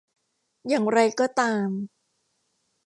[0.67, 1.69] อย่างไรก็ตาม